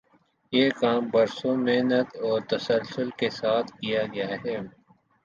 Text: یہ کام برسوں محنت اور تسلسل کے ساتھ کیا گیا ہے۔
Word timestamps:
یہ 0.53 0.69
کام 0.79 1.01
برسوں 1.11 1.55
محنت 1.57 2.07
اور 2.21 2.41
تسلسل 2.49 3.09
کے 3.17 3.29
ساتھ 3.31 3.71
کیا 3.71 4.01
گیا 4.13 4.27
ہے۔ 4.45 4.57